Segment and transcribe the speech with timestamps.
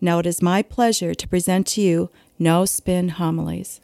[0.00, 3.80] Now it is my pleasure to present to you No Spin Homilies.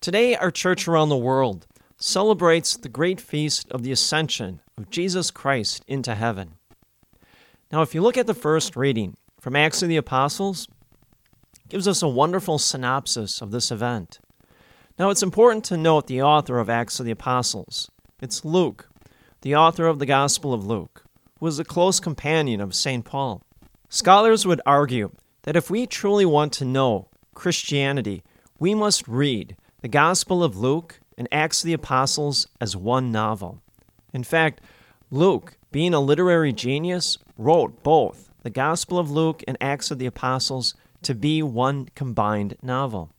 [0.00, 5.30] Today, our church around the world celebrates the great feast of the ascension of Jesus
[5.30, 6.54] Christ into heaven.
[7.70, 10.66] Now, if you look at the first reading from Acts of the Apostles,
[11.68, 14.18] gives us a wonderful synopsis of this event.
[15.02, 17.90] Now, it's important to note the author of Acts of the Apostles.
[18.20, 18.88] It's Luke,
[19.40, 21.02] the author of the Gospel of Luke,
[21.40, 23.04] who was a close companion of St.
[23.04, 23.42] Paul.
[23.88, 25.10] Scholars would argue
[25.42, 28.22] that if we truly want to know Christianity,
[28.60, 33.60] we must read the Gospel of Luke and Acts of the Apostles as one novel.
[34.12, 34.60] In fact,
[35.10, 40.06] Luke, being a literary genius, wrote both the Gospel of Luke and Acts of the
[40.06, 43.10] Apostles to be one combined novel.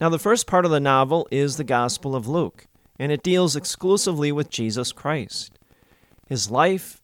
[0.00, 2.66] Now, the first part of the novel is the Gospel of Luke,
[3.00, 5.58] and it deals exclusively with Jesus Christ.
[6.28, 7.00] His life,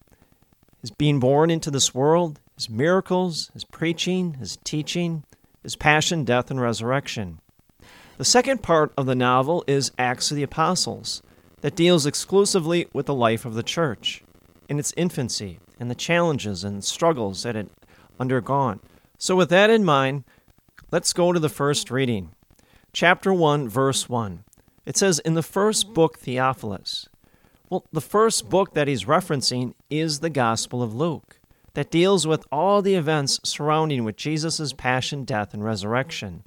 [0.80, 5.24] his being born into this world, his miracles, his preaching, his teaching,
[5.64, 7.40] his passion, death, and resurrection.
[8.16, 11.20] The second part of the novel is Acts of the Apostles,
[11.62, 14.22] that deals exclusively with the life of the church
[14.68, 17.70] in its infancy and the challenges and struggles that it
[18.20, 18.78] undergone.
[19.18, 20.24] So, with that in mind,
[20.92, 22.33] let's go to the first reading
[22.94, 24.44] chapter 1, verse 1.
[24.86, 27.08] It says, In the first book, Theophilus.
[27.68, 31.40] Well, the first book that he's referencing is the Gospel of Luke,
[31.74, 36.44] that deals with all the events surrounding with Jesus' passion, death, and resurrection.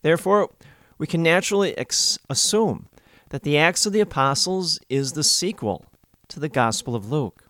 [0.00, 0.50] Therefore,
[0.98, 2.88] we can naturally ex- assume
[3.28, 5.84] that the Acts of the Apostles is the sequel
[6.28, 7.44] to the Gospel of Luke.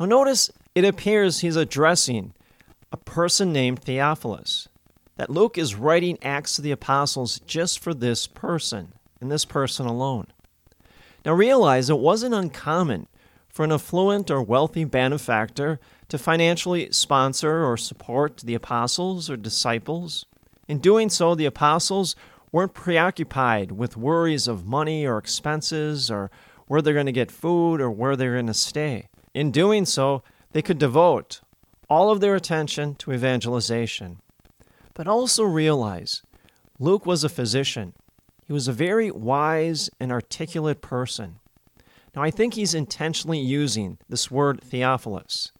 [0.00, 2.32] Now, notice it appears he's addressing
[2.90, 4.68] a person named Theophilus
[5.16, 9.86] that Luke is writing Acts of the Apostles just for this person, and this person
[9.86, 10.26] alone.
[11.24, 13.08] Now realize it wasn't uncommon
[13.48, 20.26] for an affluent or wealthy benefactor to financially sponsor or support the apostles or disciples.
[20.68, 22.14] In doing so, the apostles
[22.52, 26.30] weren't preoccupied with worries of money or expenses or
[26.66, 29.08] where they're going to get food or where they're going to stay.
[29.34, 30.22] In doing so,
[30.52, 31.40] they could devote
[31.88, 34.20] all of their attention to evangelization.
[34.96, 36.22] But also realize
[36.78, 37.92] Luke was a physician.
[38.46, 41.36] He was a very wise and articulate person.
[42.14, 45.52] Now, I think he's intentionally using this word Theophilus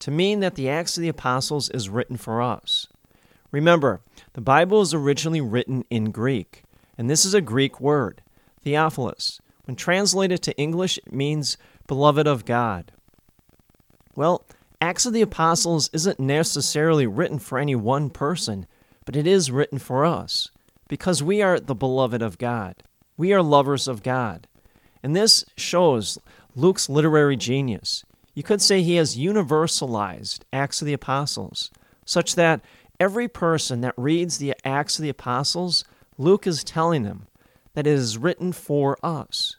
[0.00, 2.86] to mean that the Acts of the Apostles is written for us.
[3.50, 4.02] Remember,
[4.34, 6.64] the Bible is originally written in Greek,
[6.98, 8.20] and this is a Greek word,
[8.62, 9.40] Theophilus.
[9.64, 12.92] When translated to English, it means beloved of God.
[14.14, 14.44] Well,
[14.80, 18.66] Acts of the Apostles isn't necessarily written for any one person,
[19.04, 20.50] but it is written for us
[20.88, 22.82] because we are the beloved of God.
[23.16, 24.46] We are lovers of God.
[25.02, 26.18] And this shows
[26.54, 28.04] Luke's literary genius.
[28.34, 31.70] You could say he has universalized Acts of the Apostles,
[32.04, 32.60] such that
[33.00, 35.84] every person that reads the Acts of the Apostles,
[36.18, 37.26] Luke is telling them
[37.74, 39.56] that it is written for us.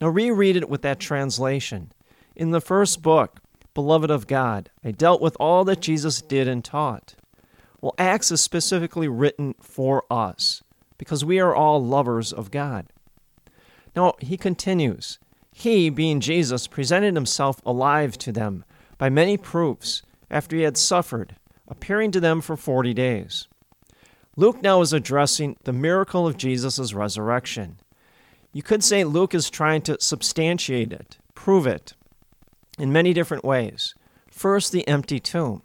[0.00, 1.92] Now, reread it with that translation.
[2.34, 3.39] In the first book,
[3.74, 7.14] Beloved of God, I dealt with all that Jesus did and taught.
[7.80, 10.62] Well, Acts is specifically written for us
[10.98, 12.86] because we are all lovers of God.
[13.96, 15.18] Now, he continues
[15.52, 18.64] He, being Jesus, presented himself alive to them
[18.98, 21.36] by many proofs after he had suffered,
[21.68, 23.46] appearing to them for forty days.
[24.36, 27.78] Luke now is addressing the miracle of Jesus' resurrection.
[28.52, 31.94] You could say Luke is trying to substantiate it, prove it,
[32.80, 33.94] in many different ways.
[34.30, 35.62] First, the empty tomb.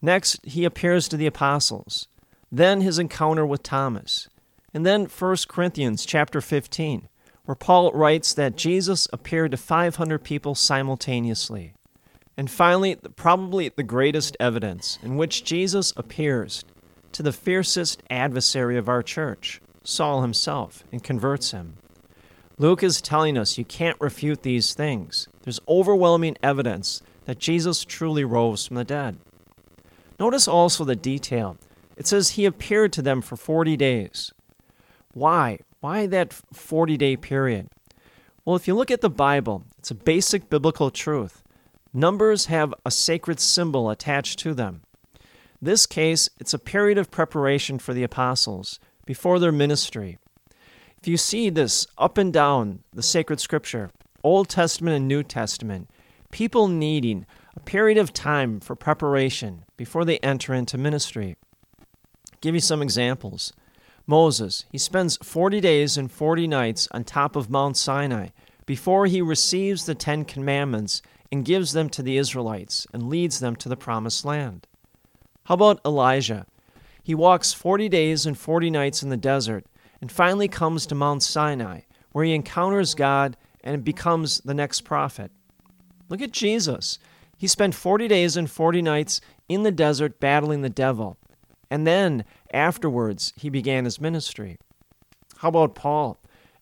[0.00, 2.08] Next, he appears to the apostles.
[2.50, 4.28] Then his encounter with Thomas.
[4.72, 7.08] And then 1 Corinthians chapter 15,
[7.44, 11.74] where Paul writes that Jesus appeared to 500 people simultaneously.
[12.36, 16.64] And finally, probably the greatest evidence in which Jesus appears
[17.12, 21.78] to the fiercest adversary of our church, Saul himself, and converts him.
[22.58, 25.28] Luke is telling us you can't refute these things.
[25.42, 29.18] There's overwhelming evidence that Jesus truly rose from the dead.
[30.18, 31.58] Notice also the detail.
[31.98, 34.32] It says he appeared to them for 40 days.
[35.12, 35.58] Why?
[35.80, 37.68] Why that 40 day period?
[38.46, 41.42] Well, if you look at the Bible, it's a basic biblical truth.
[41.92, 44.80] Numbers have a sacred symbol attached to them.
[45.60, 50.18] This case, it's a period of preparation for the apostles before their ministry.
[51.00, 53.90] If you see this up and down the sacred scripture,
[54.24, 55.88] Old Testament and New Testament,
[56.30, 61.36] people needing a period of time for preparation before they enter into ministry.
[61.78, 63.52] I'll give you some examples.
[64.06, 68.28] Moses, he spends 40 days and 40 nights on top of Mount Sinai
[68.66, 73.56] before he receives the Ten Commandments and gives them to the Israelites and leads them
[73.56, 74.66] to the Promised Land.
[75.44, 76.46] How about Elijah?
[77.02, 79.64] He walks 40 days and 40 nights in the desert
[80.00, 81.80] and finally comes to Mount Sinai,
[82.12, 85.30] where he encounters God and becomes the next prophet.
[86.08, 86.98] Look at Jesus.
[87.36, 91.18] He spent 40 days and 40 nights in the desert battling the devil,
[91.70, 94.58] and then afterwards he began his ministry.
[95.38, 96.18] How about Paul?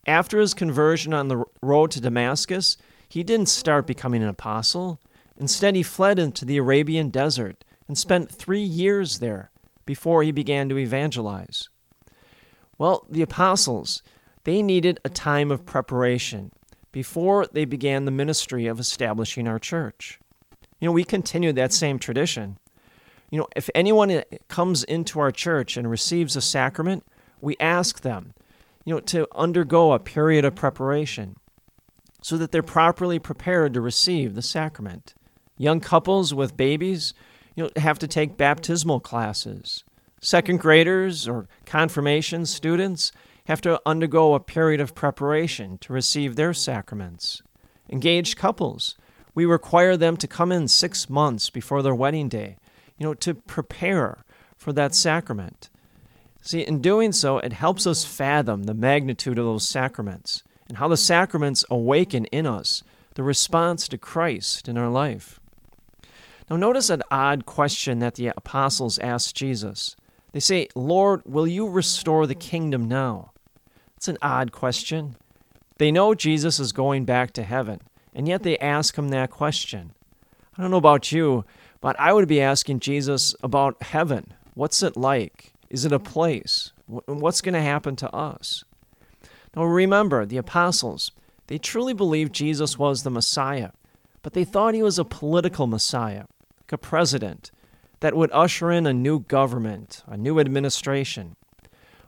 [0.07, 2.77] After his conversion on the road to Damascus,
[3.09, 5.01] he didn't start becoming an apostle.
[5.37, 9.51] Instead, he fled into the Arabian desert and spent three years there
[9.87, 11.69] before he began to evangelize.
[12.79, 14.03] Well, the apostles,
[14.45, 16.53] they needed a time of preparation
[16.93, 20.21] before they began the ministry of establishing our church.
[20.81, 22.59] You know, we continue that same tradition.
[23.31, 27.05] You know, if anyone comes into our church and receives a sacrament,
[27.41, 28.35] we ask them,
[28.85, 31.37] you know, to undergo a period of preparation
[32.23, 35.15] so that they're properly prepared to receive the sacrament.
[35.57, 37.13] Young couples with babies,
[37.55, 39.85] you know, have to take baptismal classes.
[40.25, 43.13] Second graders or confirmation students
[43.45, 47.43] have to undergo a period of preparation to receive their sacraments.
[47.91, 48.97] Engaged couples,
[49.35, 52.57] we require them to come in six months before their wedding day,
[52.97, 54.25] you know, to prepare
[54.57, 55.69] for that sacrament.
[56.41, 60.89] See, in doing so, it helps us fathom the magnitude of those sacraments and how
[60.89, 62.83] the sacraments awaken in us
[63.13, 65.39] the response to Christ in our life.
[66.49, 69.97] Now, notice an odd question that the apostles asked Jesus.
[70.35, 73.31] They say, Lord, will you restore the kingdom now?
[73.97, 75.15] It's an odd question.
[75.79, 77.81] They know Jesus is going back to heaven,
[78.13, 79.95] and yet they ask him that question.
[80.59, 81.45] I don't know about you,
[81.81, 84.35] but I would be asking Jesus about heaven.
[84.55, 85.53] What's it like?
[85.71, 86.73] Is it a place?
[86.87, 88.65] What's going to happen to us?
[89.55, 91.13] Now remember, the apostles,
[91.47, 93.71] they truly believed Jesus was the Messiah,
[94.23, 96.25] but they thought he was a political Messiah,
[96.63, 97.53] like a president,
[98.05, 101.37] that would usher in a new government, a new administration.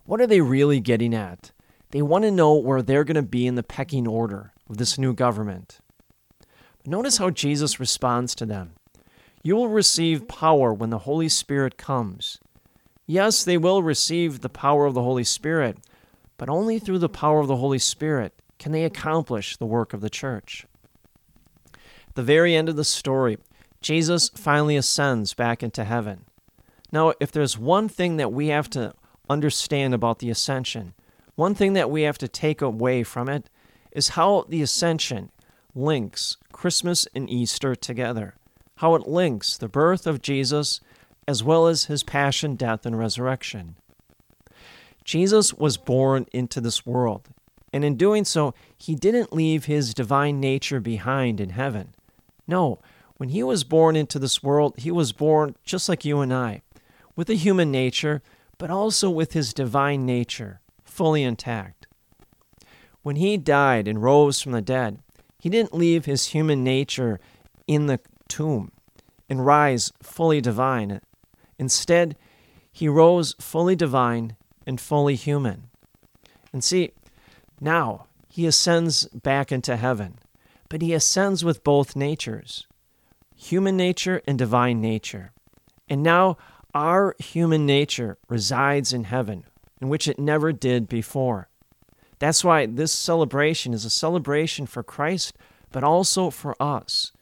[0.04, 1.52] What are they really getting at?
[1.90, 4.98] They want to know where they're going to be in the pecking order of this
[4.98, 5.78] new government.
[6.76, 8.72] But notice how Jesus responds to them.
[9.42, 12.40] You will receive power when the Holy Spirit comes.
[13.06, 15.78] Yes, they will receive the power of the Holy Spirit,
[16.36, 20.02] but only through the power of the Holy Spirit can they accomplish the work of
[20.02, 20.66] the church.
[21.72, 23.38] At the very end of the story,
[23.86, 26.24] Jesus finally ascends back into heaven.
[26.90, 28.94] Now, if there's one thing that we have to
[29.30, 30.92] understand about the ascension,
[31.36, 33.48] one thing that we have to take away from it
[33.92, 35.30] is how the ascension
[35.72, 38.34] links Christmas and Easter together,
[38.78, 40.80] how it links the birth of Jesus
[41.28, 43.76] as well as his passion, death, and resurrection.
[45.04, 47.28] Jesus was born into this world,
[47.72, 51.94] and in doing so, he didn't leave his divine nature behind in heaven.
[52.48, 52.80] No,
[53.16, 56.62] when he was born into this world, he was born just like you and I,
[57.14, 58.22] with a human nature,
[58.58, 61.86] but also with his divine nature, fully intact.
[63.02, 64.98] When he died and rose from the dead,
[65.38, 67.20] he didn't leave his human nature
[67.66, 68.72] in the tomb
[69.28, 71.00] and rise fully divine.
[71.58, 72.16] Instead,
[72.70, 75.70] he rose fully divine and fully human.
[76.52, 76.92] And see,
[77.60, 80.18] now he ascends back into heaven,
[80.68, 82.66] but he ascends with both natures
[83.46, 85.32] human nature and divine nature.
[85.88, 86.36] And now
[86.74, 89.44] our human nature resides in heaven,
[89.80, 91.48] in which it never did before.
[92.18, 95.34] That's why this celebration is a celebration for Christ,
[95.70, 97.12] but also for us.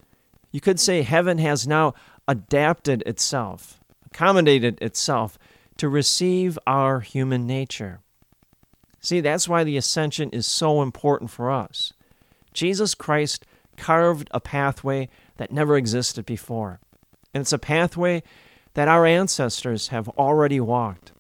[0.51, 1.95] You could say heaven has now
[2.29, 5.39] adapted itself, accommodated itself
[5.77, 8.01] to receive our human nature.
[9.01, 11.93] See, that's why the ascension is so important for us.
[12.55, 13.45] Jesus Christ
[13.77, 16.81] carved a pathway that never existed before.
[17.33, 18.23] And it's a pathway
[18.75, 21.13] that our ancestors have already walked.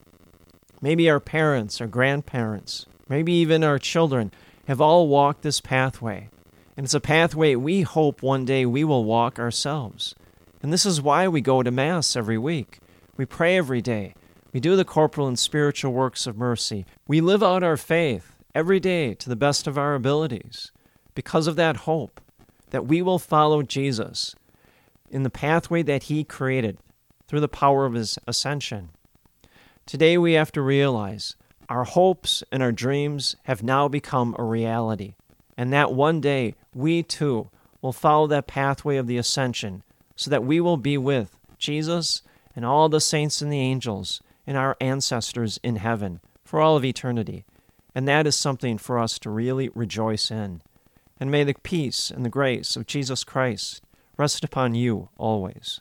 [0.80, 4.33] Maybe our parents or grandparents, maybe even our children
[4.66, 6.28] have all walked this pathway.
[6.76, 10.14] And it's a pathway we hope one day we will walk ourselves.
[10.62, 12.80] And this is why we go to Mass every week.
[13.16, 14.14] We pray every day.
[14.52, 16.87] We do the corporal and spiritual works of mercy.
[17.06, 20.71] We live out our faith every day to the best of our abilities.
[21.14, 22.21] because of that hope
[22.71, 24.35] that we will follow Jesus
[25.11, 26.78] in the pathway that he created
[27.26, 28.90] through the power of his ascension.
[29.87, 31.37] Today we have to realize
[31.68, 35.14] our hopes and our dreams have now become a reality,
[35.56, 39.83] and that one day we too will follow that pathway of the ascension
[40.16, 42.23] so that we will be with Jesus
[42.56, 46.85] and all the saints and the angels and our ancestors in heaven for all of
[46.85, 47.44] eternity.
[47.94, 50.62] And that is something for us to really rejoice in.
[51.21, 53.83] And may the peace and the grace of Jesus Christ
[54.16, 55.80] rest upon you always.